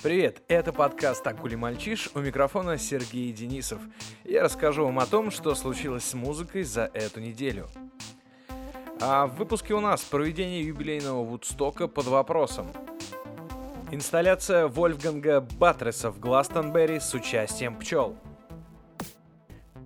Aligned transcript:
Привет, 0.00 0.44
это 0.46 0.72
подкаст 0.72 1.26
«Акули 1.26 1.56
мальчиш», 1.56 2.08
у 2.14 2.20
микрофона 2.20 2.78
Сергей 2.78 3.32
Денисов. 3.32 3.80
Я 4.22 4.44
расскажу 4.44 4.84
вам 4.84 5.00
о 5.00 5.06
том, 5.06 5.32
что 5.32 5.56
случилось 5.56 6.04
с 6.04 6.14
музыкой 6.14 6.62
за 6.62 6.88
эту 6.94 7.18
неделю. 7.18 7.66
А 9.00 9.26
в 9.26 9.34
выпуске 9.34 9.74
у 9.74 9.80
нас 9.80 10.02
проведение 10.02 10.64
юбилейного 10.64 11.24
Вудстока 11.24 11.88
под 11.88 12.06
вопросом. 12.06 12.68
Инсталляция 13.90 14.68
Вольфганга 14.68 15.40
Батреса 15.40 16.12
в 16.12 16.20
Гластонберри 16.20 17.00
с 17.00 17.12
участием 17.14 17.74
пчел. 17.74 18.14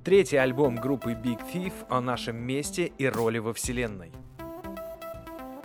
Третий 0.04 0.36
альбом 0.36 0.76
группы 0.76 1.12
Big 1.12 1.40
Thief 1.54 1.72
о 1.88 2.02
нашем 2.02 2.36
месте 2.36 2.92
и 2.98 3.06
роли 3.06 3.38
во 3.38 3.54
вселенной. 3.54 4.12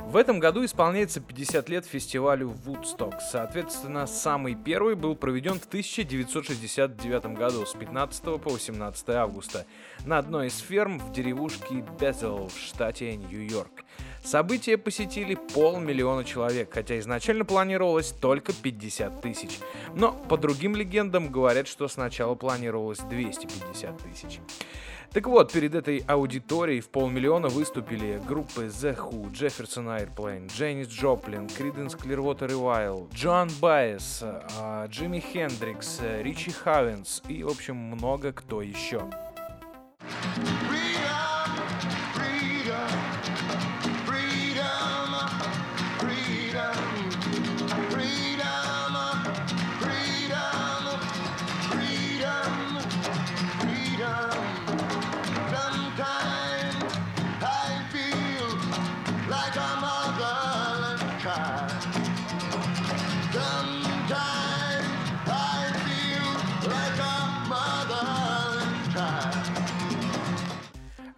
В 0.08 0.16
этом 0.16 0.39
году 0.39 0.64
исполняется 0.64 1.20
50 1.20 1.68
лет 1.68 1.86
фестивалю 1.86 2.56
Woodstock. 2.66 3.16
Соответственно, 3.20 4.07
самый 4.07 4.56
первый 4.56 4.96
был 4.96 5.18
проведен 5.18 5.60
в 5.60 5.66
1969 5.66 7.38
году 7.38 7.65
с 7.65 7.74
15 7.74 8.24
по 8.42 8.51
18 8.51 9.10
августа 9.10 9.65
на 10.06 10.18
одной 10.18 10.48
из 10.48 10.60
ферм 10.60 10.98
в 10.98 11.12
деревушке 11.12 11.84
Безел 12.00 12.48
в 12.48 12.57
штате 12.57 13.18
Нью-Йорк. 13.18 13.84
Событие 14.24 14.78
посетили 14.78 15.36
полмиллиона 15.54 16.24
человек, 16.24 16.74
хотя 16.74 16.98
изначально 17.00 17.43
планировалось 17.43 18.14
только 18.14 18.54
50 18.54 19.21
тысяч. 19.21 19.60
Но 19.93 20.14
по 20.14 20.37
другим 20.37 20.78
легендам 20.78 21.34
говорят, 21.34 21.68
что 21.68 21.89
сначала 21.89 22.34
планировалось 22.36 23.00
250 23.00 23.98
тысяч. 23.98 24.39
Так 25.14 25.25
вот, 25.25 25.52
перед 25.52 25.74
этой 25.74 26.04
аудиторией 26.07 26.79
в 26.79 26.89
полмиллиона 26.89 27.48
выступили 27.48 28.21
группы 28.28 28.65
The 28.65 28.96
Who, 28.96 29.32
Jefferson 29.32 29.88
Airplane, 29.88 30.48
Дженнис 30.48 30.88
Джоплин, 30.89 31.48
Creedence 31.48 31.98
Clearwater 32.00 32.48
Revival, 32.48 33.12
Джон 33.14 33.50
Байес, 33.59 34.23
Джимми 34.88 35.20
Хендрикс, 35.20 36.02
Ричи 36.22 36.52
Хавенс 36.52 37.23
и, 37.28 37.44
в 37.44 37.50
общем, 37.50 37.75
много 37.75 38.31
кто 38.31 38.62
еще. 38.62 39.02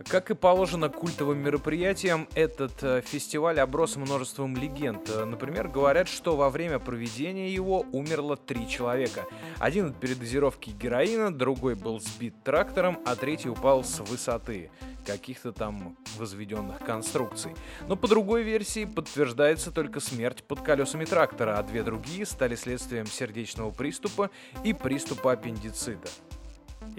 Как 0.10 0.32
и 0.32 0.34
положено 0.34 0.90
культовым 0.90 1.38
мероприятиям, 1.38 2.28
этот 2.34 2.82
э, 2.82 3.02
фестиваль 3.06 3.60
оброс 3.60 3.96
множеством 3.96 4.58
легенд. 4.58 5.08
Э, 5.08 5.24
например, 5.24 5.68
говорят, 5.68 6.08
что 6.08 6.36
во 6.36 6.50
время 6.50 6.80
проведения 6.80 7.54
его 7.54 7.86
умерло 7.92 8.36
три 8.36 8.68
человека. 8.68 9.28
Один 9.60 9.86
от 9.86 10.00
передозировки 10.00 10.72
героина, 10.72 11.32
другой 11.32 11.76
был 11.76 12.00
сбит 12.00 12.34
трактором, 12.44 12.98
а 13.06 13.16
третий 13.16 13.50
упал 13.50 13.84
с 13.84 14.00
высоты 14.00 14.72
каких-то 15.06 15.52
там 15.52 15.96
возведенных 16.18 16.80
конструкций. 16.80 17.52
Но 17.88 17.96
по 17.96 18.08
другой 18.08 18.42
версии 18.42 18.86
подтверждается 18.86 19.70
только 19.70 20.00
смерть 20.00 20.44
под 20.44 20.62
колесами 20.62 21.06
трактора, 21.06 21.60
а 21.60 21.64
две 21.64 21.84
другие 21.84 22.26
стали 22.26 22.56
следствием 22.56 23.06
сердечного 23.06 23.70
приступа 23.70 24.32
и 24.64 24.74
приступа 24.74 25.34
аппендицита. 25.34 26.10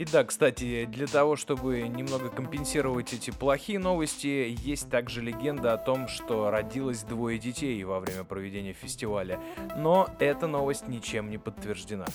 И 0.01 0.06
да, 0.06 0.25
кстати, 0.25 0.87
для 0.87 1.06
того, 1.06 1.37
чтобы 1.37 1.83
немного 1.83 2.31
компенсировать 2.31 3.12
эти 3.12 3.31
плохие 3.31 3.79
новости, 3.79 4.57
есть 4.63 4.89
также 4.89 5.20
легенда 5.20 5.74
о 5.74 5.77
том, 5.77 6.08
что 6.08 6.51
родилось 6.51 7.02
двое 7.02 7.39
детей 7.39 7.85
во 7.85 8.01
время 8.01 8.24
проведения 8.24 8.73
фестиваля, 8.73 9.39
но 9.77 10.08
эта 10.19 10.47
новость 10.47 10.89
ничем 10.89 11.29
не 11.29 11.36
подтверждена. 11.36 12.07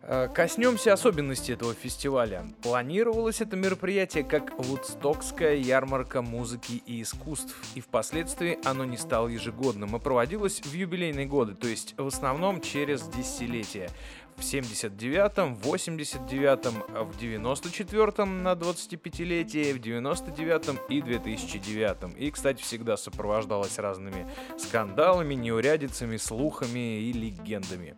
Э, 0.00 0.28
коснемся 0.32 0.94
особенностей 0.94 1.52
этого 1.52 1.74
фестиваля. 1.74 2.46
Планировалось 2.62 3.42
это 3.42 3.54
мероприятие 3.54 4.24
как 4.24 4.56
Вудстокская 4.56 5.56
ярмарка 5.56 6.22
музыки 6.22 6.80
и 6.86 7.02
искусств, 7.02 7.54
и 7.74 7.82
впоследствии 7.82 8.58
оно 8.64 8.86
не 8.86 8.96
стало 8.96 9.28
ежегодным, 9.28 9.94
а 9.96 9.98
проводилось 9.98 10.60
в 10.60 10.72
юбилейные 10.72 11.26
годы, 11.26 11.54
то 11.54 11.66
есть 11.66 11.94
в 11.98 12.06
основном 12.06 12.60
через 12.60 13.02
десятилетия 13.08 13.90
в 14.36 14.40
79-м, 14.40 15.54
в 15.56 15.62
89-м, 15.62 17.06
в 17.06 17.16
94-м 17.16 18.42
на 18.42 18.52
25-летие, 18.52 19.74
в 19.74 19.80
99-м 19.80 20.78
и 20.88 21.00
2009-м. 21.00 22.12
И, 22.12 22.30
кстати, 22.30 22.62
всегда 22.62 22.96
сопровождалось 22.96 23.78
разными 23.78 24.26
скандалами, 24.58 25.34
неурядицами, 25.34 26.16
слухами 26.16 27.00
и 27.00 27.12
легендами. 27.12 27.96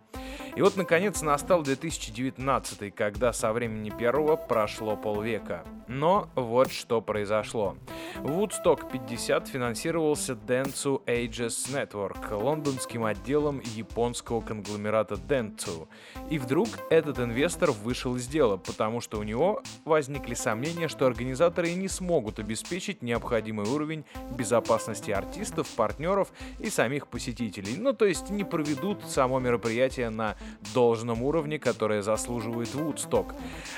И 0.57 0.63
вот, 0.63 0.77
наконец, 0.77 1.23
настал 1.23 1.63
2019, 1.63 2.95
когда 2.95 3.33
со 3.33 3.53
времени 3.53 3.91
первого 3.91 4.37
прошло 4.37 4.97
полвека. 4.97 5.65
Но 5.87 6.31
вот 6.35 6.73
что 6.73 7.01
произошло. 7.01 7.77
Woodstock 8.17 8.91
50 8.91 9.49
финансировался 9.49 10.33
Dentsu 10.33 11.05
Ages 11.07 11.71
Network, 11.73 12.35
лондонским 12.35 13.05
отделом 13.05 13.61
японского 13.75 14.41
конгломерата 14.41 15.15
Dentsu. 15.15 15.89
И 16.31 16.39
вдруг 16.39 16.69
этот 16.91 17.19
инвестор 17.19 17.71
вышел 17.71 18.17
из 18.17 18.27
дела, 18.27 18.57
потому 18.57 19.01
что 19.01 19.19
у 19.19 19.23
него 19.23 19.63
возникли 19.85 20.35
сомнения, 20.35 20.89
что 20.89 21.07
организаторы 21.07 21.73
не 21.75 21.89
смогут 21.89 22.39
обеспечить 22.39 23.03
необходимый 23.03 23.67
уровень 23.67 24.05
безопасности 24.31 25.11
артистов, 25.11 25.69
партнеров 25.69 26.33
и 26.59 26.71
самих 26.71 27.09
посетителей. 27.09 27.77
Ну, 27.77 27.93
то 27.93 28.05
есть 28.05 28.31
не 28.31 28.45
проведут 28.45 29.05
само 29.07 29.39
мероприятие 29.39 30.11
на 30.11 30.37
должном 30.75 31.23
уровне, 31.23 31.59
которое 31.59 32.03
заслуживает 32.03 32.75
Вудсток. 32.75 33.35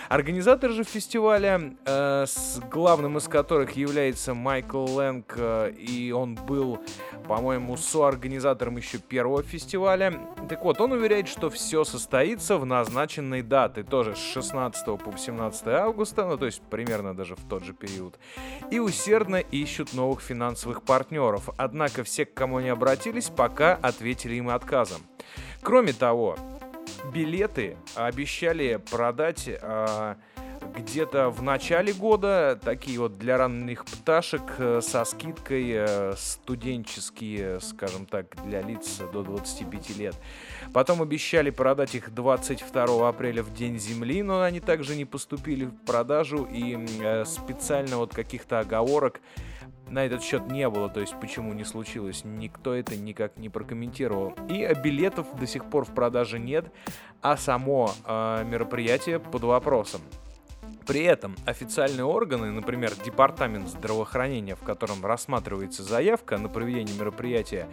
Организатор 0.09 0.71
же 0.71 0.85
фестиваля, 0.85 1.75
э, 1.85 2.25
с 2.27 2.61
главным 2.71 3.19
из 3.19 3.29
которых 3.29 3.77
является 3.77 4.20
Майкл 4.29 4.85
Лэнг, 4.85 5.35
э, 5.37 5.73
и 5.73 6.13
он 6.13 6.35
был, 6.35 6.81
по-моему, 7.27 7.77
соорганизатором 7.77 8.77
еще 8.77 8.99
первого 8.99 9.43
фестиваля. 9.43 10.21
Так 10.49 10.65
вот, 10.65 10.81
он 10.81 10.93
уверяет, 10.93 11.29
что 11.29 11.51
все 11.51 11.85
состоится 11.85 12.57
в 12.57 12.67
назначенной 12.67 13.43
даты, 13.43 13.83
тоже 13.83 14.15
с 14.15 14.19
16 14.19 14.85
по 14.99 15.11
18 15.11 15.67
августа, 15.69 16.27
ну 16.27 16.37
то 16.37 16.47
есть 16.47 16.63
примерно 16.71 17.15
даже 17.15 17.37
в 17.37 17.45
тот 17.49 17.65
же 17.65 17.73
период, 17.73 18.19
и 18.71 18.79
усердно 18.79 19.37
ищут 19.37 19.95
новых 19.95 20.21
финансовых 20.21 20.83
партнеров. 20.83 21.49
Однако 21.57 22.05
все, 22.05 22.25
к 22.25 22.35
кому 22.35 22.59
они 22.59 22.69
обратились, 22.69 23.29
пока 23.29 23.75
ответили 23.75 24.37
им 24.37 24.49
отказом. 24.49 25.01
Кроме 25.63 25.93
того, 25.93 26.37
билеты 27.13 27.77
обещали 27.95 28.81
продать 28.91 29.49
а, 29.63 30.17
где-то 30.75 31.31
в 31.31 31.43
начале 31.43 31.93
года, 31.93 32.59
такие 32.63 32.99
вот 32.99 33.19
для 33.19 33.37
ранних 33.37 33.85
пташек 33.85 34.43
э, 34.59 34.81
со 34.83 35.05
скидкой 35.05 35.71
э, 35.73 36.15
студенческие, 36.17 37.61
скажем 37.61 38.07
так, 38.07 38.37
для 38.45 38.63
лиц 38.63 39.01
до 39.13 39.23
25 39.23 39.97
лет. 39.97 40.17
Потом 40.73 41.03
обещали 41.03 41.51
продать 41.51 41.95
их 41.95 42.15
22 42.15 43.09
апреля 43.09 43.43
в 43.43 43.53
День 43.53 43.79
Земли, 43.79 44.23
но 44.23 44.43
они 44.43 44.61
также 44.61 44.97
не 44.97 45.05
поступили 45.05 45.67
в 45.67 45.77
продажу 45.85 46.45
и 46.45 46.77
э, 47.03 47.25
специально 47.25 47.97
вот 47.97 48.15
каких-то 48.15 48.61
оговорок 48.61 49.21
на 49.91 50.07
этот 50.07 50.23
счет 50.23 50.47
не 50.51 50.69
было, 50.69 50.89
то 50.89 51.01
есть 51.01 51.15
почему 51.21 51.53
не 51.53 51.65
случилось, 51.65 52.23
никто 52.25 52.75
это 52.75 52.97
никак 52.97 53.37
не 53.37 53.49
прокомментировал. 53.49 54.35
И 54.49 54.73
билетов 54.83 55.27
до 55.39 55.47
сих 55.47 55.69
пор 55.69 55.85
в 55.85 55.95
продаже 55.95 56.39
нет, 56.39 56.67
а 57.21 57.37
само 57.37 57.91
э, 58.05 58.45
мероприятие 58.45 59.19
под 59.19 59.43
вопросом. 59.43 60.01
При 60.91 61.05
этом 61.05 61.37
официальные 61.47 62.05
органы, 62.05 62.51
например, 62.51 62.93
Департамент 63.05 63.69
здравоохранения, 63.69 64.57
в 64.57 64.65
котором 64.65 65.07
рассматривается 65.07 65.85
заявка 65.85 66.37
на 66.37 66.49
проведение 66.49 66.99
мероприятия, 66.99 67.69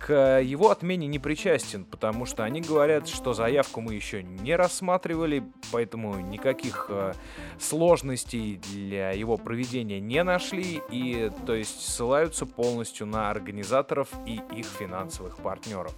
к 0.00 0.40
его 0.40 0.72
отмене 0.72 1.06
не 1.06 1.20
причастен, 1.20 1.84
потому 1.84 2.26
что 2.26 2.42
они 2.42 2.60
говорят, 2.60 3.06
что 3.06 3.34
заявку 3.34 3.80
мы 3.80 3.94
еще 3.94 4.24
не 4.24 4.56
рассматривали, 4.56 5.44
поэтому 5.70 6.18
никаких 6.18 6.86
э, 6.88 7.12
сложностей 7.60 8.56
для 8.72 9.12
его 9.12 9.36
проведения 9.36 10.00
не 10.00 10.24
нашли, 10.24 10.82
и 10.90 11.30
то 11.46 11.54
есть 11.54 11.80
ссылаются 11.80 12.46
полностью 12.46 13.06
на 13.06 13.30
организаторов 13.30 14.08
и 14.26 14.40
их 14.56 14.66
финансовых 14.66 15.36
партнеров. 15.36 15.94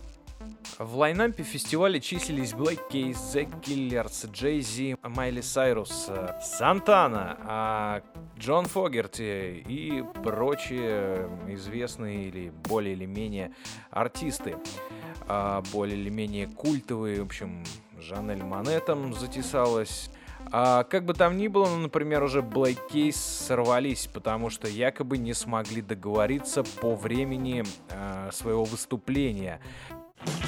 В 0.78 0.96
лайнапе 0.96 1.42
фестиваля 1.42 1.98
числились 1.98 2.52
Black 2.52 2.78
Keys, 2.90 3.16
The 3.34 3.48
Killers, 3.60 4.30
Jay-Z, 4.30 4.98
Майли 5.08 5.40
Сайрус, 5.40 6.08
Сантана, 6.40 7.36
а 7.42 8.02
Джон 8.38 8.66
Фогерти 8.66 9.64
и 9.66 10.04
прочие 10.22 11.28
известные 11.48 12.28
или 12.28 12.50
более 12.68 12.94
или 12.94 13.06
менее 13.06 13.52
артисты. 13.90 14.56
А 15.26 15.62
более 15.72 15.98
или 15.98 16.10
менее 16.10 16.46
культовые, 16.46 17.22
в 17.22 17.26
общем, 17.26 17.64
Жанель 18.00 18.44
Мане 18.44 18.78
там 18.80 19.12
затесалась. 19.14 20.10
А, 20.50 20.84
как 20.84 21.04
бы 21.04 21.14
там 21.14 21.36
ни 21.36 21.48
было, 21.48 21.68
ну, 21.68 21.78
например, 21.78 22.22
уже 22.22 22.40
Black 22.40 22.78
Keys 22.90 23.16
сорвались, 23.16 24.06
потому 24.06 24.48
что 24.48 24.68
якобы 24.68 25.18
не 25.18 25.34
смогли 25.34 25.82
договориться 25.82 26.62
по 26.62 26.94
времени 26.94 27.64
а, 27.90 28.30
своего 28.32 28.64
выступления. 28.64 29.60
Bye. 30.24 30.47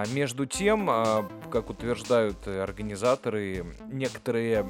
А 0.00 0.06
между 0.06 0.46
тем, 0.46 0.88
а, 0.88 1.28
как 1.50 1.68
утверждают 1.68 2.48
организаторы, 2.48 3.66
некоторые 3.92 4.64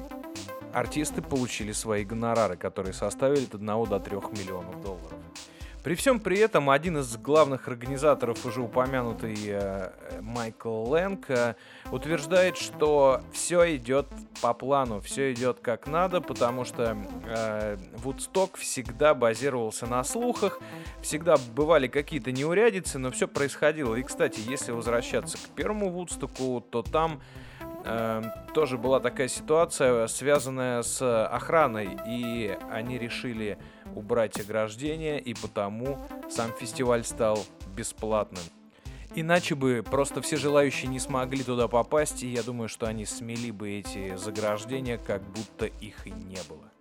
артисты 0.73 1.21
получили 1.21 1.71
свои 1.71 2.03
гонорары, 2.03 2.57
которые 2.57 2.91
составили 2.91 3.45
от 3.45 3.55
1 3.55 3.85
до 3.85 3.99
3 4.01 4.17
миллионов 4.31 4.81
долларов. 4.81 5.13
При 5.83 5.95
всем 5.95 6.19
при 6.19 6.37
этом 6.37 6.69
один 6.69 6.99
из 6.99 7.17
главных 7.17 7.67
организаторов, 7.67 8.45
уже 8.45 8.61
упомянутый 8.61 9.35
э, 9.47 9.89
Майкл 10.21 10.83
Лэнг, 10.83 11.29
э, 11.29 11.55
утверждает, 11.91 12.55
что 12.55 13.21
все 13.33 13.75
идет 13.75 14.05
по 14.41 14.53
плану, 14.53 15.01
все 15.01 15.33
идет 15.33 15.57
как 15.59 15.87
надо, 15.87 16.21
потому 16.21 16.65
что 16.65 16.95
э, 17.25 17.77
Вудсток 17.97 18.57
всегда 18.57 19.15
базировался 19.15 19.87
на 19.87 20.03
слухах, 20.03 20.59
всегда 21.01 21.37
бывали 21.55 21.87
какие-то 21.87 22.31
неурядицы, 22.31 22.99
но 22.99 23.09
все 23.09 23.27
происходило. 23.27 23.95
И, 23.95 24.03
кстати, 24.03 24.39
если 24.39 24.71
возвращаться 24.71 25.37
к 25.39 25.49
первому 25.55 25.89
Вудстоку, 25.89 26.61
то 26.61 26.83
там 26.83 27.19
э, 27.83 28.21
тоже 28.53 28.77
была 28.77 28.99
такая 28.99 29.27
ситуация, 29.27 30.07
связанная 30.07 30.83
с 30.83 31.25
охраной, 31.25 31.97
и 32.07 32.57
они 32.71 32.97
решили 32.97 33.57
убрать 33.95 34.39
ограждение, 34.39 35.19
и 35.19 35.33
потому 35.33 35.99
сам 36.29 36.51
фестиваль 36.53 37.03
стал 37.03 37.39
бесплатным. 37.75 38.43
Иначе 39.13 39.55
бы 39.55 39.83
просто 39.83 40.21
все 40.21 40.37
желающие 40.37 40.89
не 40.89 40.99
смогли 40.99 41.43
туда 41.43 41.67
попасть, 41.67 42.23
и 42.23 42.27
я 42.27 42.43
думаю, 42.43 42.69
что 42.69 42.85
они 42.87 43.05
смели 43.05 43.51
бы 43.51 43.69
эти 43.69 44.15
заграждения, 44.15 44.97
как 44.97 45.21
будто 45.21 45.65
их 45.65 46.07
и 46.07 46.11
не 46.11 46.39
было. 46.47 46.71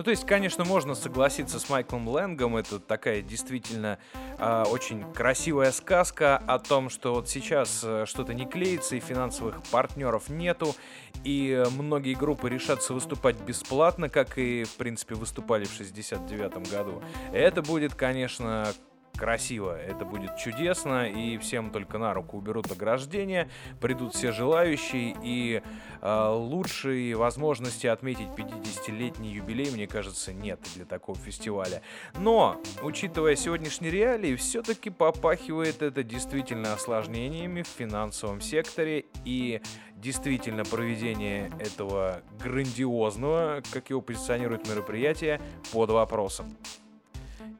Ну, 0.00 0.04
то 0.04 0.12
есть, 0.12 0.24
конечно, 0.24 0.64
можно 0.64 0.94
согласиться 0.94 1.60
с 1.60 1.68
Майклом 1.68 2.08
Лэнгом. 2.08 2.56
Это 2.56 2.78
такая 2.78 3.20
действительно 3.20 3.98
э, 4.38 4.64
очень 4.70 5.04
красивая 5.12 5.72
сказка 5.72 6.38
о 6.38 6.58
том, 6.58 6.88
что 6.88 7.12
вот 7.12 7.28
сейчас 7.28 7.82
э, 7.84 8.06
что-то 8.06 8.32
не 8.32 8.46
клеится 8.46 8.96
и 8.96 9.00
финансовых 9.00 9.62
партнеров 9.64 10.30
нету, 10.30 10.74
и 11.22 11.62
многие 11.76 12.14
группы 12.14 12.48
решатся 12.48 12.94
выступать 12.94 13.36
бесплатно, 13.42 14.08
как 14.08 14.38
и, 14.38 14.64
в 14.64 14.76
принципе, 14.76 15.16
выступали 15.16 15.66
в 15.66 15.72
69 15.74 16.70
году. 16.70 17.02
Это 17.34 17.60
будет, 17.60 17.94
конечно, 17.94 18.72
красиво, 19.20 19.78
это 19.78 20.06
будет 20.06 20.36
чудесно, 20.38 21.06
и 21.06 21.36
всем 21.36 21.70
только 21.70 21.98
на 21.98 22.14
руку 22.14 22.38
уберут 22.38 22.72
ограждение, 22.72 23.50
придут 23.78 24.14
все 24.14 24.32
желающие, 24.32 25.14
и 25.22 25.62
э, 26.00 26.28
лучшей 26.30 27.12
возможности 27.12 27.86
отметить 27.86 28.28
50-летний 28.28 29.32
юбилей, 29.32 29.70
мне 29.72 29.86
кажется, 29.86 30.32
нет 30.32 30.58
для 30.74 30.86
такого 30.86 31.18
фестиваля. 31.18 31.82
Но, 32.18 32.58
учитывая 32.82 33.36
сегодняшние 33.36 33.92
реалии, 33.92 34.36
все-таки 34.36 34.88
попахивает 34.88 35.82
это 35.82 36.02
действительно 36.02 36.72
осложнениями 36.72 37.60
в 37.60 37.68
финансовом 37.68 38.40
секторе, 38.40 39.04
и 39.26 39.60
действительно 39.96 40.64
проведение 40.64 41.52
этого 41.60 42.22
грандиозного, 42.42 43.62
как 43.70 43.90
его 43.90 44.00
позиционирует 44.00 44.66
мероприятие, 44.66 45.42
под 45.72 45.90
вопросом. 45.90 46.56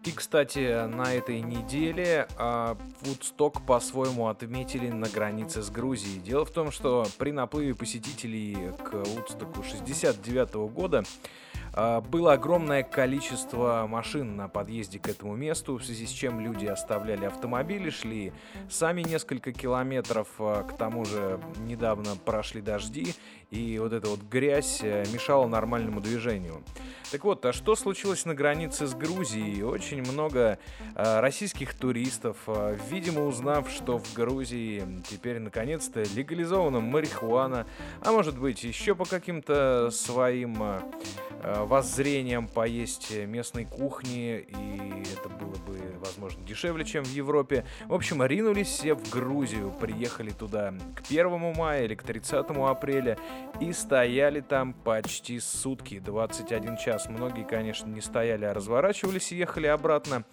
И, 0.04 0.12
кстати, 0.12 0.86
на 0.86 1.12
этой 1.12 1.42
неделе 1.42 2.26
а, 2.38 2.78
Вудсток 3.02 3.60
по-своему 3.66 4.28
отметили 4.28 4.88
на 4.88 5.06
границе 5.08 5.60
с 5.60 5.68
Грузией. 5.68 6.20
Дело 6.20 6.46
в 6.46 6.50
том, 6.50 6.70
что 6.70 7.06
при 7.18 7.32
наплыве 7.32 7.74
посетителей 7.74 8.56
к 8.82 8.94
Вудстоку 8.94 9.62
69 9.62 10.54
года 10.72 11.02
а, 11.02 11.49
было 12.10 12.32
огромное 12.32 12.82
количество 12.82 13.86
машин 13.88 14.36
на 14.36 14.48
подъезде 14.48 14.98
к 14.98 15.08
этому 15.08 15.36
месту, 15.36 15.76
в 15.76 15.84
связи 15.84 16.06
с 16.06 16.10
чем 16.10 16.40
люди 16.40 16.66
оставляли 16.66 17.24
автомобили, 17.24 17.90
шли 17.90 18.32
сами 18.68 19.02
несколько 19.02 19.52
километров, 19.52 20.28
а, 20.38 20.64
к 20.64 20.76
тому 20.76 21.04
же 21.04 21.40
недавно 21.60 22.16
прошли 22.16 22.60
дожди, 22.60 23.14
и 23.50 23.78
вот 23.78 23.92
эта 23.92 24.08
вот 24.08 24.20
грязь 24.20 24.80
э, 24.82 25.04
мешала 25.12 25.46
нормальному 25.48 26.00
движению. 26.00 26.62
Так 27.10 27.24
вот, 27.24 27.44
а 27.44 27.52
что 27.52 27.74
случилось 27.74 28.24
на 28.24 28.34
границе 28.34 28.86
с 28.86 28.94
Грузией? 28.94 29.64
Очень 29.64 30.02
много 30.02 30.58
э, 30.94 31.20
российских 31.20 31.74
туристов, 31.74 32.36
видимо, 32.88 33.26
узнав, 33.26 33.68
что 33.68 33.98
в 33.98 34.14
Грузии 34.14 35.02
теперь 35.08 35.40
наконец-то 35.40 36.04
легализована 36.14 36.78
марихуана, 36.78 37.66
а 38.02 38.12
может 38.12 38.38
быть 38.38 38.62
еще 38.62 38.94
по 38.94 39.04
каким-то 39.04 39.90
своим 39.90 40.62
воззрениям 41.70 42.48
поесть 42.48 43.16
местной 43.16 43.64
кухни, 43.64 44.38
и 44.40 45.04
это 45.14 45.28
было 45.28 45.54
бы, 45.64 45.78
возможно, 46.00 46.44
дешевле, 46.44 46.84
чем 46.84 47.04
в 47.04 47.12
Европе. 47.12 47.64
В 47.86 47.94
общем, 47.94 48.24
ринулись 48.24 48.66
все 48.66 48.94
в 48.94 49.08
Грузию, 49.08 49.72
приехали 49.80 50.30
туда 50.30 50.74
к 50.96 51.08
1 51.08 51.54
мая 51.56 51.84
или 51.84 51.94
к 51.94 52.02
30 52.02 52.46
апреля, 52.50 53.16
и 53.60 53.72
стояли 53.72 54.40
там 54.40 54.72
почти 54.72 55.38
сутки, 55.38 56.00
21 56.00 56.76
час. 56.76 57.08
Многие, 57.08 57.44
конечно, 57.44 57.86
не 57.86 58.00
стояли, 58.00 58.46
а 58.46 58.52
разворачивались 58.52 59.30
и 59.30 59.36
ехали 59.36 59.68
обратно. 59.68 60.24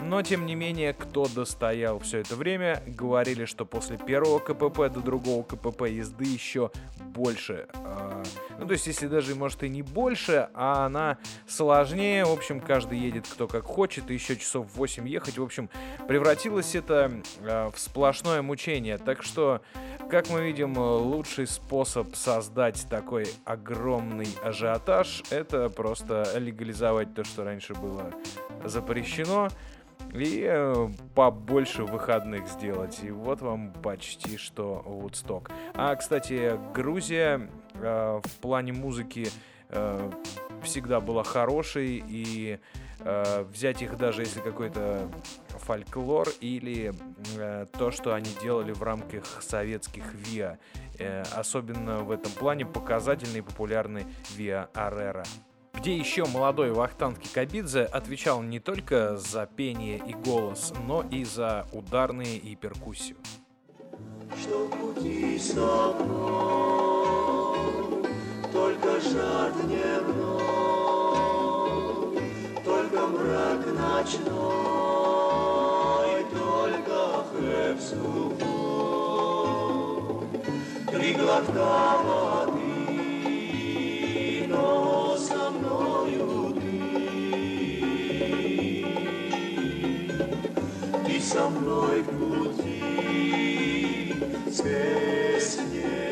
Но, 0.00 0.22
тем 0.22 0.46
не 0.46 0.54
менее, 0.54 0.94
кто 0.94 1.26
достоял 1.26 1.98
все 1.98 2.18
это 2.18 2.34
время, 2.34 2.82
говорили, 2.86 3.44
что 3.44 3.66
после 3.66 3.98
первого 3.98 4.38
КПП 4.38 4.92
до 4.92 5.00
другого 5.00 5.42
КПП 5.42 5.82
езды 5.82 6.24
еще 6.24 6.70
больше. 6.98 7.68
А, 7.74 8.22
ну, 8.58 8.66
то 8.66 8.72
есть, 8.72 8.86
если 8.86 9.08
даже, 9.08 9.34
может, 9.34 9.62
и 9.62 9.68
не 9.68 9.82
больше, 9.82 10.48
а 10.54 10.69
она 10.78 11.18
сложнее. 11.46 12.24
В 12.24 12.32
общем, 12.32 12.60
каждый 12.60 12.98
едет 12.98 13.26
кто 13.28 13.46
как 13.46 13.64
хочет, 13.64 14.10
и 14.10 14.14
еще 14.14 14.36
часов 14.36 14.66
8 14.74 15.08
ехать. 15.08 15.38
В 15.38 15.42
общем, 15.42 15.68
превратилось 16.08 16.74
это 16.74 17.12
а, 17.42 17.70
в 17.70 17.78
сплошное 17.78 18.42
мучение. 18.42 18.98
Так 18.98 19.22
что, 19.22 19.60
как 20.10 20.30
мы 20.30 20.42
видим, 20.42 20.76
лучший 20.78 21.46
способ 21.46 22.14
создать 22.14 22.86
такой 22.88 23.26
огромный 23.44 24.28
ажиотаж, 24.42 25.22
это 25.30 25.68
просто 25.68 26.26
легализовать 26.36 27.14
то, 27.14 27.24
что 27.24 27.44
раньше 27.44 27.74
было 27.74 28.12
запрещено 28.64 29.48
и 30.12 30.44
э, 30.48 30.88
побольше 31.14 31.84
выходных 31.84 32.48
сделать. 32.48 33.00
И 33.02 33.10
вот 33.10 33.40
вам 33.42 33.72
почти 33.72 34.36
что 34.36 34.82
Вудсток. 34.84 35.50
А, 35.74 35.94
кстати, 35.94 36.58
Грузия 36.74 37.48
э, 37.74 38.20
в 38.22 38.30
плане 38.40 38.72
музыки 38.72 39.28
э, 39.68 40.10
всегда 40.62 41.00
была 41.00 41.24
хорошей, 41.24 42.02
и 42.06 42.58
э, 43.00 43.42
взять 43.44 43.82
их 43.82 43.96
даже 43.96 44.22
если 44.22 44.40
какой-то 44.40 45.10
фольклор 45.48 46.28
или 46.40 46.92
э, 47.36 47.66
то, 47.72 47.90
что 47.90 48.14
они 48.14 48.30
делали 48.42 48.72
в 48.72 48.82
рамках 48.82 49.42
советских 49.42 50.12
ВИА. 50.14 50.58
Э, 50.98 51.22
особенно 51.34 51.98
в 51.98 52.10
этом 52.10 52.32
плане 52.32 52.66
показательный 52.66 53.38
и 53.38 53.42
популярный 53.42 54.06
ВИА 54.36 54.68
Арера 54.74 55.24
где 55.80 55.96
еще 55.96 56.26
молодой 56.26 56.72
Вахтанг 56.72 57.20
Кикабидзе 57.20 57.84
отвечал 57.84 58.42
не 58.42 58.60
только 58.60 59.16
за 59.16 59.46
пение 59.46 59.96
и 59.96 60.12
голос, 60.12 60.74
но 60.86 61.02
и 61.10 61.24
за 61.24 61.66
ударные 61.72 62.36
и 62.36 62.54
перкуссию. 62.54 63.16
Что 64.38 64.68
пути 64.68 65.38
со 65.38 65.94
мной, 65.94 68.04
только 68.52 69.00
жар 69.00 69.52
дневной, 69.52 70.49
ночной 74.00 74.30
только 76.32 76.98
хлеб 77.30 77.78
с. 77.78 77.90
Три 80.90 81.12
глотка 81.14 81.98
воды, 82.04 82.86
но 84.48 85.16
со 85.18 85.50
мною 85.50 86.54
ты. 86.54 86.76
Ты 91.06 91.20
со 91.20 91.48
мной 91.50 92.02
в 92.02 92.06
пути, 92.06 92.82
с 94.50 94.60
песней. 94.62 96.09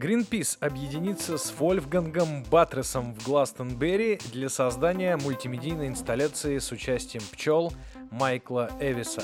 Greenpeace 0.00 0.56
объединится 0.60 1.36
с 1.36 1.52
Вольфгангом 1.58 2.42
Батресом 2.44 3.12
в 3.12 3.22
Гластонберри 3.22 4.18
для 4.32 4.48
создания 4.48 5.18
мультимедийной 5.18 5.88
инсталляции 5.88 6.58
с 6.58 6.72
участием 6.72 7.22
пчел 7.30 7.70
Майкла 8.10 8.70
Эвиса. 8.80 9.22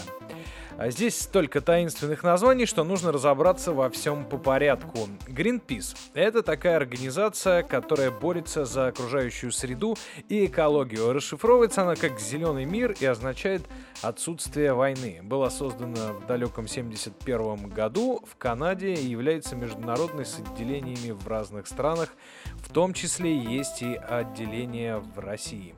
А 0.78 0.90
здесь 0.90 1.18
столько 1.18 1.62
таинственных 1.62 2.22
названий, 2.22 2.66
что 2.66 2.84
нужно 2.84 3.10
разобраться 3.10 3.72
во 3.72 3.88
всем 3.88 4.26
по 4.26 4.36
порядку. 4.36 5.08
Greenpeace— 5.26 5.96
это 6.14 6.42
такая 6.42 6.76
организация, 6.76 7.62
которая 7.62 8.10
борется 8.10 8.66
за 8.66 8.88
окружающую 8.88 9.52
среду 9.52 9.96
и 10.28 10.44
экологию. 10.44 11.14
Расшифровывается 11.14 11.80
она 11.80 11.96
как 11.96 12.20
«зеленый 12.20 12.66
мир» 12.66 12.94
и 13.00 13.06
означает 13.06 13.62
«отсутствие 14.02 14.74
войны». 14.74 15.20
Была 15.22 15.48
создана 15.48 16.12
в 16.12 16.26
далеком 16.26 16.68
71 16.68 17.70
году 17.70 18.22
в 18.30 18.36
Канаде 18.36 18.92
и 18.92 19.06
является 19.06 19.56
международной 19.56 20.26
с 20.26 20.38
отделениями 20.38 21.12
в 21.12 21.26
разных 21.26 21.68
странах, 21.68 22.10
в 22.56 22.70
том 22.70 22.92
числе 22.92 23.34
есть 23.34 23.80
и 23.80 23.94
отделение 23.94 24.98
в 24.98 25.18
России. 25.20 25.74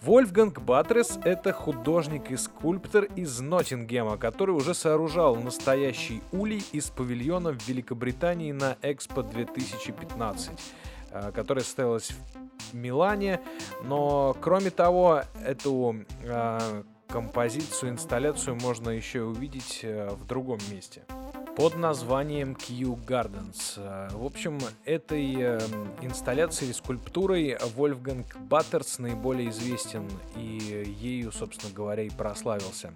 Вольфганг 0.00 0.60
Батрес— 0.60 1.18
это 1.24 1.52
художник 1.52 2.30
и 2.30 2.36
скульптор 2.36 3.04
из 3.16 3.40
Ноттингема, 3.40 4.16
который 4.16 4.52
уже 4.52 4.74
сооружал 4.74 5.36
настоящий 5.36 6.22
улей 6.32 6.62
из 6.72 6.90
павильона 6.90 7.52
в 7.52 7.68
Великобритании 7.68 8.52
на 8.52 8.76
Экспо 8.82 9.22
2015 9.22 10.50
э, 11.10 11.32
которая 11.34 11.64
состоялась 11.64 12.10
в 12.70 12.74
Милане. 12.74 13.40
Но, 13.84 14.36
кроме 14.40 14.70
того, 14.70 15.22
эту 15.44 15.96
э, 16.22 16.82
композицию, 17.08 17.90
инсталляцию 17.90 18.56
можно 18.56 18.90
еще 18.90 19.22
увидеть 19.22 19.80
э, 19.82 20.08
в 20.10 20.26
другом 20.26 20.58
месте 20.70 21.02
под 21.56 21.76
названием 21.76 22.54
Q 22.54 22.98
Gardens. 23.06 23.78
В 24.16 24.24
общем, 24.24 24.58
этой 24.84 25.34
э, 25.36 25.60
инсталляцией, 26.00 26.72
скульптурой 26.72 27.58
Вольфганг 27.76 28.36
Баттерс 28.48 28.98
наиболее 28.98 29.50
известен 29.50 30.08
и 30.36 30.84
ею, 31.00 31.32
собственно 31.32 31.72
говоря, 31.72 32.04
и 32.04 32.10
прославился. 32.10 32.92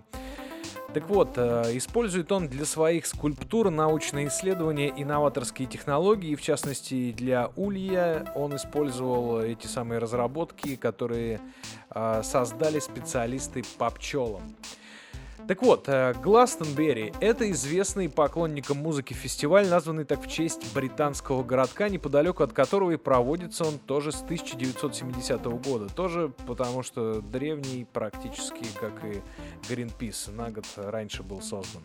Так 0.95 1.09
вот, 1.09 1.31
э, 1.37 1.77
использует 1.77 2.31
он 2.31 2.47
для 2.47 2.65
своих 2.65 3.07
скульптур 3.07 3.71
научные 3.71 4.29
исследования 4.29 4.89
и 4.89 5.05
новаторские 5.05 5.67
технологии, 5.67 6.37
в 6.37 6.41
частности 6.41 7.11
для 7.11 7.51
улья 7.57 8.33
он 8.37 8.55
использовал 8.55 9.41
эти 9.41 9.67
самые 9.67 9.99
разработки, 9.99 10.77
которые 10.77 11.41
э, 11.91 12.23
создали 12.23 12.79
специалисты 12.79 13.65
по 13.77 13.91
пчелам. 13.91 14.55
Так 15.47 15.63
вот, 15.63 15.91
Гластонберри— 16.23 17.13
это 17.21 17.51
известный 17.51 18.09
поклонникам 18.09 18.79
музыки 18.79 19.13
фестиваль, 19.13 19.69
названный 19.69 20.05
так 20.05 20.25
в 20.25 20.27
честь 20.27 20.73
британского 20.75 21.43
городка, 21.43 21.91
неподалеку 21.91 22.43
от 22.43 22.55
которого 22.55 22.93
и 22.93 22.97
проводится 22.97 23.65
он 23.65 23.79
тоже 23.79 24.11
с 24.11 24.23
1970 24.23 25.45
года. 25.45 25.89
Тоже 25.95 26.33
потому, 26.47 26.83
что 26.83 27.21
древний 27.21 27.87
практически, 27.93 28.65
как 28.81 29.05
и 29.05 29.21
Greenpeace, 29.69 30.31
на 30.35 30.51
год 30.51 30.65
раньше 30.77 31.23
был 31.23 31.43
создан. 31.43 31.83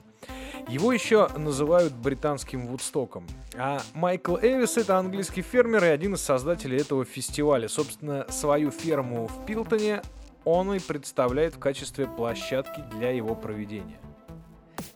Его 0.70 0.94
еще 0.94 1.28
называют 1.38 1.94
британским 1.94 2.68
Вудстоком. 2.68 3.26
А 3.58 3.82
Майкл 3.94 4.38
Эвис— 4.38 4.78
это 4.78 4.98
английский 4.98 5.42
фермер 5.42 5.84
и 5.84 5.88
один 5.88 6.14
из 6.14 6.22
создателей 6.22 6.78
этого 6.78 7.04
фестиваля. 7.04 7.68
Собственно, 7.68 8.26
свою 8.30 8.72
ферму 8.72 9.28
в 9.28 9.46
Пилтоне 9.46 10.02
он 10.46 10.74
и 10.74 10.80
представляет 10.80 11.56
в 11.56 11.60
качестве 11.60 12.08
площадки 12.08 12.84
для 12.92 13.12
его 13.12 13.36
проведения. 13.36 14.00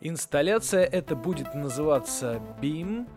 Инсталляция 0.01 0.83
эта 0.83 1.15
будет 1.15 1.53
называться 1.55 2.41
BEAM 2.61 3.07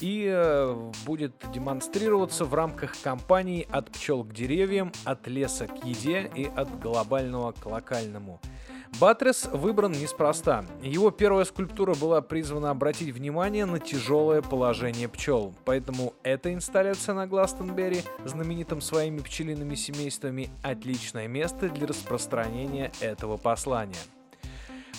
и 0.00 0.26
э, 0.28 0.90
будет 1.06 1.34
демонстрироваться 1.52 2.44
в 2.44 2.54
рамках 2.54 3.00
кампании 3.00 3.66
«От 3.70 3.90
пчел 3.90 4.24
к 4.24 4.32
деревьям», 4.32 4.92
«От 5.04 5.26
леса 5.26 5.66
к 5.66 5.84
еде» 5.84 6.30
и 6.34 6.44
«От 6.44 6.80
глобального 6.80 7.52
к 7.52 7.66
локальному». 7.66 8.40
Батрес 9.00 9.48
выбран 9.52 9.90
неспроста. 9.90 10.64
Его 10.80 11.10
первая 11.10 11.44
скульптура 11.44 11.94
была 11.94 12.20
призвана 12.22 12.70
обратить 12.70 13.10
внимание 13.10 13.64
на 13.64 13.80
тяжелое 13.80 14.40
положение 14.40 15.08
пчел, 15.08 15.52
поэтому 15.64 16.14
эта 16.22 16.54
инсталляция 16.54 17.14
на 17.16 17.26
Гластонберри, 17.26 18.02
знаменитом 18.24 18.80
своими 18.80 19.18
пчелиными 19.18 19.74
семействами, 19.74 20.50
отличное 20.62 21.26
место 21.26 21.68
для 21.70 21.88
распространения 21.88 22.92
этого 23.00 23.36
послания. 23.36 23.98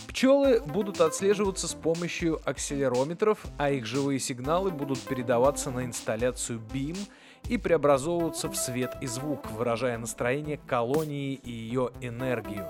Пчелы 0.09 0.61
будут 0.61 0.99
отслеживаться 0.99 1.67
с 1.67 1.73
помощью 1.73 2.41
акселерометров, 2.43 3.45
а 3.57 3.71
их 3.71 3.85
живые 3.85 4.19
сигналы 4.19 4.71
будут 4.71 4.99
передаваться 4.99 5.71
на 5.71 5.85
инсталляцию 5.85 6.61
BEAM 6.73 6.97
и 7.47 7.57
преобразовываться 7.57 8.49
в 8.49 8.55
свет 8.55 8.95
и 9.01 9.07
звук, 9.07 9.49
выражая 9.51 9.97
настроение 9.97 10.57
колонии 10.57 11.33
и 11.33 11.51
ее 11.51 11.91
энергию. 12.01 12.67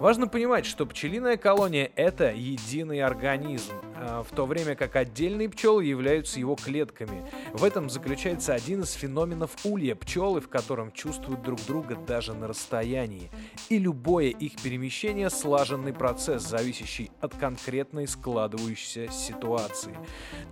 Важно 0.00 0.28
понимать, 0.28 0.64
что 0.64 0.86
пчелиная 0.86 1.36
колония— 1.36 1.90
это 1.96 2.30
единый 2.32 3.00
организм, 3.00 3.72
а, 3.96 4.22
в 4.22 4.32
то 4.32 4.46
время 4.46 4.76
как 4.76 4.94
отдельные 4.94 5.48
пчелы 5.48 5.84
являются 5.84 6.38
его 6.38 6.54
клетками. 6.54 7.28
В 7.52 7.64
этом 7.64 7.90
заключается 7.90 8.54
один 8.54 8.82
из 8.82 8.92
феноменов 8.92 9.50
улья 9.64 9.96
пчелы, 9.96 10.40
в 10.40 10.48
котором 10.48 10.92
чувствуют 10.92 11.42
друг 11.42 11.58
друга 11.66 11.96
даже 11.96 12.32
на 12.32 12.46
расстоянии. 12.46 13.28
И 13.70 13.78
любое 13.78 14.26
их 14.26 14.62
перемещение— 14.62 15.30
слаженный 15.30 15.92
процесс, 15.92 16.44
зависящий 16.44 17.10
от 17.20 17.34
конкретной 17.34 18.06
складывающейся 18.06 19.08
ситуации. 19.10 19.96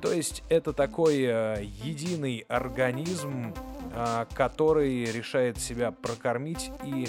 То 0.00 0.12
есть 0.12 0.42
это 0.48 0.72
такой 0.72 1.22
э, 1.22 1.62
единый 1.84 2.44
организм, 2.48 3.54
который 4.34 5.04
решает 5.06 5.58
себя 5.58 5.90
прокормить 5.90 6.70
и 6.84 7.08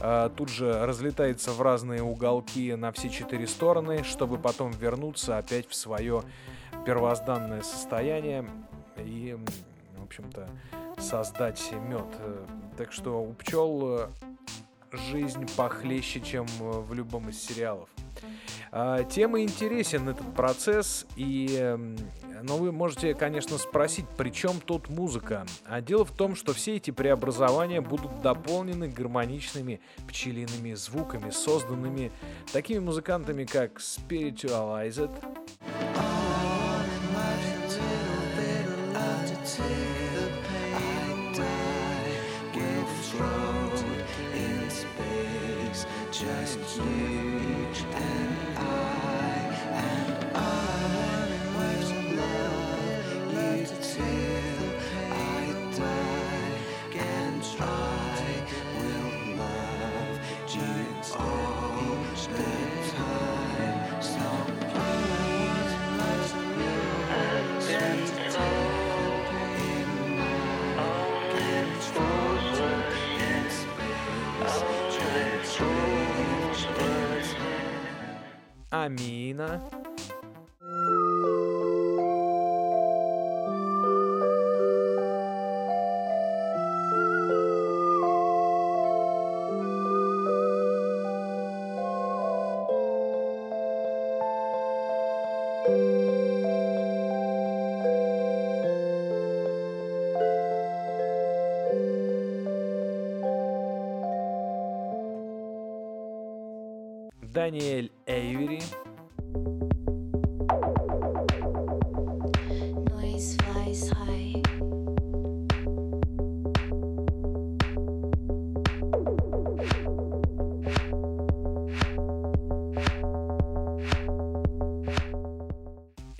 э, 0.00 0.30
тут 0.36 0.48
же 0.48 0.86
разлетается 0.86 1.52
в 1.52 1.60
разные 1.60 2.02
уголки 2.02 2.74
на 2.74 2.92
все 2.92 3.08
четыре 3.08 3.46
стороны, 3.46 4.04
чтобы 4.04 4.38
потом 4.38 4.70
вернуться 4.70 5.38
опять 5.38 5.68
в 5.68 5.74
свое 5.74 6.22
первозданное 6.86 7.62
состояние 7.62 8.48
и, 8.96 9.36
в 9.96 10.04
общем-то, 10.04 10.48
создать 10.98 11.72
мед. 11.72 12.06
Так 12.76 12.92
что 12.92 13.20
у 13.20 13.32
пчел 13.34 13.98
э, 13.98 14.08
жизнь 15.10 15.46
похлеще, 15.56 16.20
чем 16.20 16.46
в 16.60 16.94
любом 16.94 17.28
из 17.28 17.42
сериалов. 17.42 17.88
А, 18.70 19.04
тем 19.04 19.36
и 19.36 19.42
интересен 19.42 20.08
этот 20.08 20.34
процесс, 20.34 21.06
и, 21.16 21.76
но 22.42 22.56
вы 22.56 22.72
можете, 22.72 23.14
конечно, 23.14 23.58
спросить, 23.58 24.06
при 24.16 24.30
чем 24.30 24.60
тут 24.64 24.88
музыка? 24.88 25.46
А 25.66 25.80
дело 25.80 26.04
в 26.04 26.12
том, 26.12 26.34
что 26.36 26.52
все 26.52 26.76
эти 26.76 26.90
преобразования 26.90 27.80
будут 27.80 28.20
дополнены 28.20 28.88
гармоничными 28.88 29.80
пчелиными 30.06 30.74
звуками, 30.74 31.30
созданными 31.30 32.12
такими 32.52 32.78
музыкантами, 32.78 33.44
как 33.44 33.78
Spiritualized, 33.78 35.10
Амина. 78.70 79.87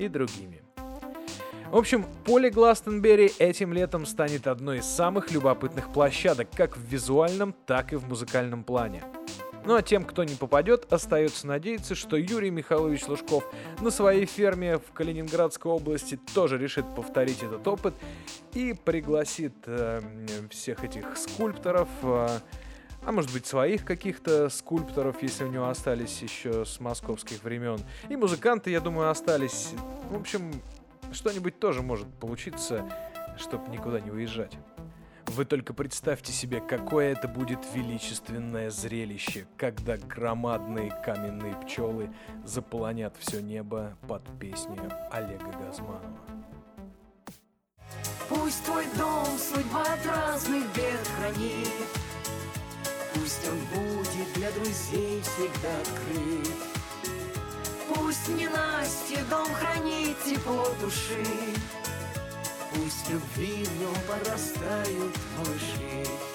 Другими. 0.08 0.62
В 1.70 1.76
общем, 1.76 2.06
поле 2.24 2.50
Гластенберри 2.50 3.30
этим 3.38 3.74
летом 3.74 4.06
станет 4.06 4.46
одной 4.46 4.78
из 4.78 4.86
самых 4.86 5.30
любопытных 5.30 5.92
площадок 5.92 6.48
как 6.56 6.78
в 6.78 6.80
визуальном, 6.80 7.54
так 7.66 7.92
и 7.92 7.96
в 7.96 8.08
музыкальном 8.08 8.64
плане. 8.64 9.02
Ну 9.66 9.74
а 9.74 9.82
тем, 9.82 10.04
кто 10.04 10.24
не 10.24 10.34
попадет, 10.34 10.90
остается 10.90 11.46
надеяться, 11.46 11.94
что 11.94 12.16
Юрий 12.16 12.48
Михайлович 12.48 13.06
Лужков 13.06 13.44
на 13.82 13.90
своей 13.90 14.24
ферме 14.24 14.78
в 14.78 14.92
Калининградской 14.94 15.70
области 15.70 16.18
тоже 16.34 16.56
решит 16.56 16.86
повторить 16.94 17.42
этот 17.42 17.68
опыт 17.68 17.92
и 18.54 18.72
пригласит 18.72 19.52
э, 19.66 20.00
всех 20.48 20.84
этих 20.84 21.18
скульпторов, 21.18 21.88
э, 22.02 22.28
а 23.08 23.12
может 23.12 23.32
быть 23.32 23.46
своих 23.46 23.86
каких-то 23.86 24.50
скульпторов, 24.50 25.22
если 25.22 25.44
у 25.44 25.48
него 25.48 25.70
остались 25.70 26.20
еще 26.20 26.66
с 26.66 26.78
московских 26.78 27.42
времен. 27.42 27.80
И 28.10 28.16
музыканты, 28.16 28.70
я 28.70 28.80
думаю, 28.80 29.08
остались. 29.08 29.70
В 30.10 30.16
общем, 30.16 30.52
что-нибудь 31.10 31.58
тоже 31.58 31.80
может 31.80 32.06
получиться, 32.20 32.86
чтобы 33.38 33.70
никуда 33.70 34.00
не 34.00 34.10
уезжать. 34.10 34.58
Вы 35.24 35.46
только 35.46 35.72
представьте 35.72 36.32
себе, 36.32 36.60
какое 36.60 37.12
это 37.12 37.28
будет 37.28 37.60
величественное 37.72 38.68
зрелище, 38.68 39.46
когда 39.56 39.96
громадные 39.96 40.90
каменные 41.02 41.54
пчелы 41.62 42.10
заполонят 42.44 43.16
все 43.18 43.40
небо 43.40 43.96
под 44.06 44.22
песню 44.38 44.92
Олега 45.10 45.50
Газманова. 45.58 46.18
Пусть 48.28 48.62
твой 48.66 48.84
дом 48.98 49.26
судьба 49.38 49.80
от 49.80 50.06
разных 50.06 50.62
бед 50.76 51.10
хранит, 51.16 51.68
Пусть 53.20 53.48
он 53.48 53.58
будет 53.74 54.32
для 54.34 54.50
друзей 54.52 55.22
всегда 55.22 55.76
открыт. 55.80 56.54
Пусть 57.88 58.28
не 58.28 58.48
Насте 58.48 59.24
дом 59.30 59.52
хранит 59.54 60.16
тепло 60.24 60.68
души, 60.80 61.24
Пусть 62.72 63.10
любви 63.10 63.64
в 63.64 63.80
нем 63.80 63.94
порастают 64.06 65.16
малыши. 65.36 66.27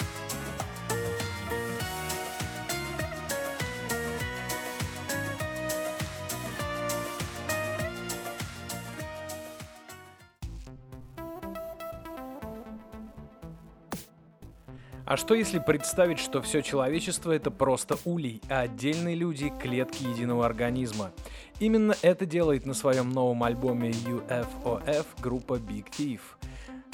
А 15.05 15.17
что 15.17 15.33
если 15.33 15.59
представить, 15.59 16.17
что 16.19 16.41
все 16.41 16.61
человечество 16.61 17.33
это 17.33 17.51
просто 17.51 17.97
улей, 18.05 18.41
а 18.49 18.61
отдельные 18.61 19.15
люди— 19.15 19.51
клетки 19.61 20.03
единого 20.03 20.45
организма? 20.45 21.11
Именно 21.59 21.95
это 22.01 22.25
делает 22.25 22.65
на 22.65 22.73
своем 22.73 23.09
новом 23.09 23.43
альбоме 23.43 23.91
UFOF 23.91 25.05
группа 25.21 25.55
Big 25.55 25.87
Thief. 25.89 26.21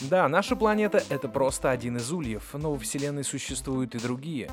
Да, 0.10 0.28
наша 0.28 0.56
планета— 0.56 1.04
это 1.10 1.28
просто 1.28 1.70
один 1.70 1.98
из 1.98 2.12
ульев, 2.12 2.54
но 2.54 2.72
во 2.72 2.80
Вселенной 2.80 3.24
существуют 3.24 3.94
и 3.94 4.00
другие. 4.00 4.50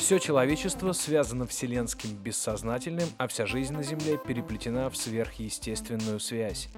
Все 0.00 0.18
человечество 0.18 0.92
связано 0.92 1.46
вселенским 1.46 2.16
бессознательным, 2.16 3.06
а 3.18 3.28
вся 3.28 3.44
жизнь 3.44 3.74
на 3.74 3.82
Земле 3.82 4.16
переплетена 4.16 4.88
в 4.88 4.96
сверхъестественную 4.96 6.18
связь. 6.20 6.70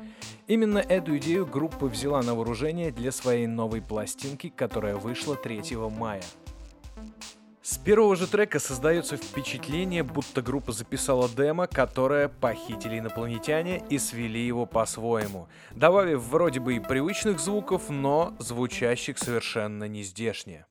Именно 0.49 0.79
эту 0.79 1.17
идею 1.19 1.47
группа 1.47 1.87
взяла 1.87 2.21
на 2.23 2.35
вооружение 2.35 2.91
для 2.91 3.13
своей 3.13 3.47
новой 3.47 3.81
пластинки, 3.81 4.49
которая 4.49 4.97
вышла 4.97 5.37
3 5.37 5.77
мая. 5.97 6.25
С 7.63 7.79
первого 7.79 8.17
же 8.17 8.27
трека 8.27 8.59
создается 8.59 9.17
впечатление, 9.17 10.03
будто 10.03 10.43
группа 10.43 10.73
записала 10.73 11.29
демо, 11.29 11.69
которое 11.69 12.29
похитили 12.29 12.99
инопланетяне 12.99 13.85
и 13.89 13.99
свели 13.99 14.45
его 14.45 14.67
по-своему, 14.67 15.47
добавив 15.71 16.21
вроде 16.23 16.59
бы 16.59 16.75
и 16.75 16.81
привычных 16.81 17.39
звуков, 17.39 17.89
но 17.89 18.35
звучащих 18.41 19.17
совершенно 19.17 19.85
нездешне. 19.85 20.67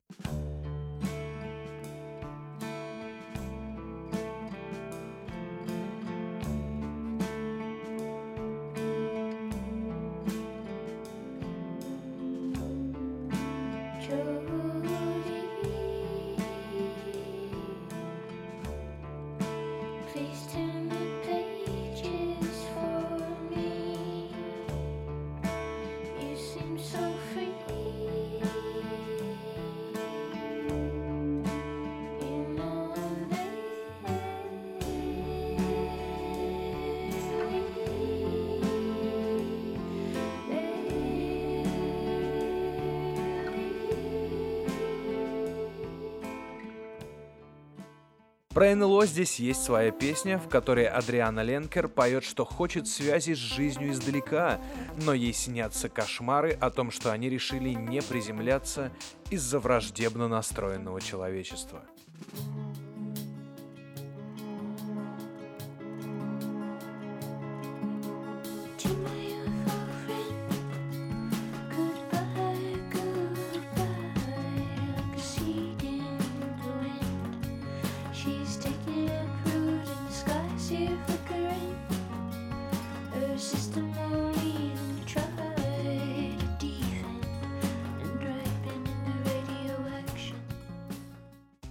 Про 48.62 48.76
НЛО 48.76 49.08
здесь 49.08 49.40
есть 49.40 49.64
своя 49.64 49.90
песня, 49.90 50.38
в 50.38 50.48
которой 50.48 50.86
Адриана 50.86 51.42
Ленкер 51.42 51.88
поет, 51.88 52.24
что 52.24 52.46
хочет 52.46 52.88
связи 52.88 53.34
с 53.34 53.38
жизнью 53.40 53.90
издалека, 53.90 54.62
но 54.98 55.16
ей 55.16 55.34
снятся 55.34 55.90
кошмары 55.90 56.52
о 56.62 56.70
том, 56.70 56.92
что 56.92 57.12
они 57.12 57.28
решили 57.28 57.70
не 57.70 58.04
приземляться 58.04 58.92
из-за 59.32 59.58
враждебно 59.58 60.28
настроенного 60.28 61.02
человечества. 61.02 61.82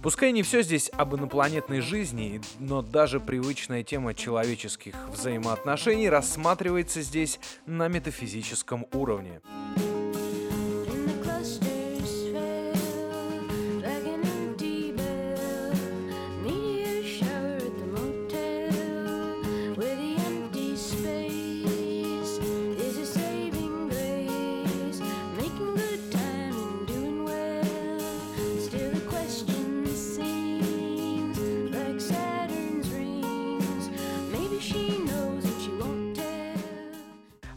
Пускай 0.01 0.31
не 0.31 0.41
все 0.41 0.63
здесь 0.63 0.89
об 0.93 1.15
инопланетной 1.15 1.79
жизни, 1.79 2.41
но 2.59 2.81
даже 2.81 3.19
привычная 3.19 3.83
тема 3.83 4.15
человеческих 4.15 4.95
взаимоотношений 5.09 6.09
рассматривается 6.09 7.01
здесь 7.01 7.39
на 7.67 7.87
метафизическом 7.87 8.87
уровне. 8.93 9.41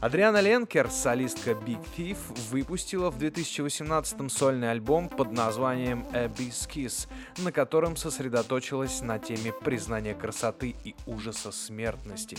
Адриана 0.04 0.42
Ленкер, 0.42 0.90
солистка 0.90 1.52
Big 1.52 1.82
Thief, 1.96 2.18
выпустила 2.50 3.08
в 3.10 3.16
2018 3.16 4.30
сольный 4.30 4.70
альбом 4.70 5.08
под 5.08 5.32
названием 5.32 6.04
Abyss 6.12 6.68
Kiss, 6.68 7.08
на 7.38 7.52
котором 7.52 7.96
сосредоточилась 7.96 9.00
на 9.00 9.18
теме 9.18 9.50
признания 9.50 10.12
красоты 10.12 10.76
и 10.84 10.94
ужаса 11.06 11.52
смертности. 11.52 12.36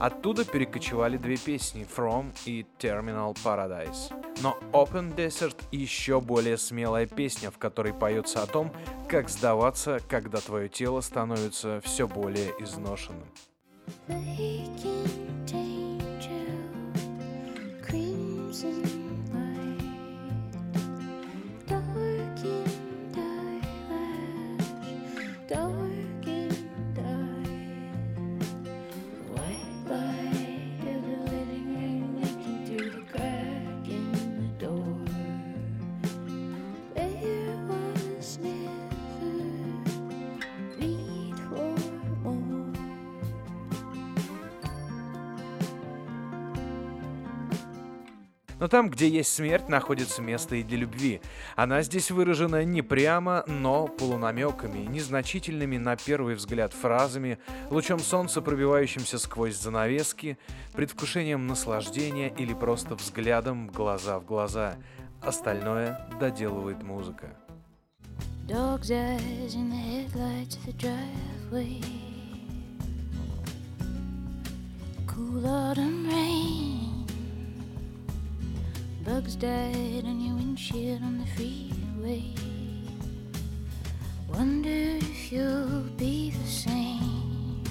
Оттуда 0.00 0.46
перекочевали 0.46 1.18
две 1.18 1.36
песни 1.36 1.86
«From» 1.94 2.32
и 2.46 2.64
«Terminal 2.78 3.36
Paradise». 3.44 4.10
Но 4.40 4.58
Open 4.72 5.14
Desert 5.14 5.56
еще 5.72 6.22
более 6.22 6.56
смелая 6.56 7.04
песня, 7.04 7.50
в 7.50 7.58
которой 7.58 7.92
поется 7.92 8.42
о 8.42 8.46
том, 8.46 8.72
как 9.10 9.28
сдаваться, 9.28 10.00
когда 10.08 10.40
твое 10.40 10.70
тело 10.70 11.02
становится 11.02 11.82
все 11.84 12.08
более 12.08 12.48
изношенным. 12.60 13.28
Simpsons. 18.54 18.93
Но 48.64 48.68
там, 48.68 48.88
где 48.88 49.10
есть 49.10 49.30
смерть, 49.30 49.68
находится 49.68 50.22
место 50.22 50.56
и 50.56 50.62
для 50.62 50.78
любви. 50.78 51.20
Она 51.54 51.82
здесь 51.82 52.10
выражена 52.10 52.64
не 52.64 52.80
прямо, 52.80 53.44
но 53.46 53.88
полунамеками, 53.88 54.86
незначительными 54.86 55.76
на 55.76 55.96
первый 55.96 56.34
взгляд 56.34 56.72
фразами, 56.72 57.38
лучом 57.68 57.98
солнца, 57.98 58.40
пробивающимся 58.40 59.18
сквозь 59.18 59.54
занавески, 59.54 60.38
предвкушением 60.72 61.46
наслаждения 61.46 62.30
или 62.38 62.54
просто 62.54 62.94
взглядом 62.94 63.66
глаза 63.66 64.18
в 64.18 64.24
глаза. 64.24 64.76
Остальное 65.20 66.08
доделывает 66.18 66.82
музыка. 66.82 67.36
Dog's 68.48 68.90
eyes 68.90 69.54
in 69.54 69.68
the 69.68 69.76
headlights 69.76 70.56
of 70.56 70.64
the 70.64 70.72
driveway. 70.72 71.82
Cool 75.06 75.46
autumn 75.46 76.08
rain. 76.08 76.63
Bugs 79.04 79.36
died 79.36 80.04
on 80.06 80.18
your 80.18 80.34
windshield 80.36 81.02
on 81.02 81.18
the 81.18 81.26
freeway. 81.36 82.32
Wonder 84.32 84.96
if 84.96 85.30
you'll 85.30 85.82
be 85.98 86.30
the 86.30 86.46
same. 86.46 87.62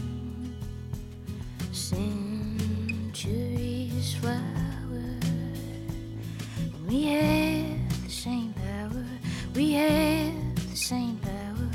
Centuries 1.71 2.53
flower. 4.21 4.39
We 6.87 7.05
have 7.05 8.03
the 8.03 8.11
same 8.11 8.53
power. 8.53 9.05
We 9.55 9.73
have 9.73 10.69
the 10.69 10.77
same 10.77 11.17
power. 11.17 11.67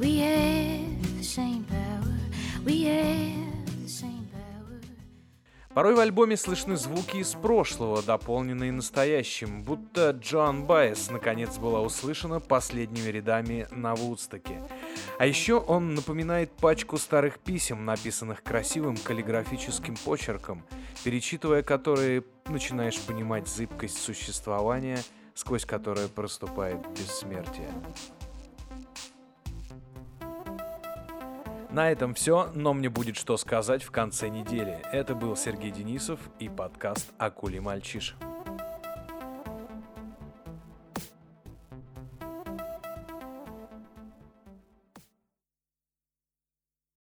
We 0.00 0.18
have 0.18 1.16
the 1.16 1.22
same 1.22 1.62
power. 1.62 2.16
We 2.64 2.82
have. 2.84 3.23
Порой 5.74 5.96
в 5.96 5.98
альбоме 5.98 6.36
слышны 6.36 6.76
звуки 6.76 7.16
из 7.16 7.32
прошлого, 7.32 8.00
дополненные 8.00 8.70
настоящим, 8.70 9.64
будто 9.64 10.10
Джоан 10.10 10.66
Байес 10.66 11.10
наконец 11.10 11.58
была 11.58 11.80
услышана 11.80 12.38
последними 12.38 13.08
рядами 13.08 13.66
на 13.72 13.96
Вудстоке. 13.96 14.62
А 15.18 15.26
еще 15.26 15.54
он 15.54 15.96
напоминает 15.96 16.52
пачку 16.52 16.96
старых 16.96 17.40
писем, 17.40 17.84
написанных 17.84 18.44
красивым 18.44 18.96
каллиграфическим 18.96 19.96
почерком, 19.96 20.64
перечитывая 21.02 21.64
которые 21.64 22.22
начинаешь 22.46 23.00
понимать 23.00 23.48
зыбкость 23.48 24.00
существования, 24.00 25.02
сквозь 25.34 25.64
которое 25.64 26.06
проступает 26.06 26.78
бессмертие. 26.90 27.68
На 31.74 31.90
этом 31.90 32.14
все, 32.14 32.52
но 32.54 32.72
мне 32.72 32.88
будет 32.88 33.16
что 33.16 33.36
сказать 33.36 33.82
в 33.82 33.90
конце 33.90 34.28
недели. 34.28 34.78
Это 34.92 35.16
был 35.16 35.34
Сергей 35.34 35.72
Денисов 35.72 36.20
и 36.38 36.48
подкаст 36.48 37.12
«Акули 37.18 37.58
мальчиш». 37.58 38.14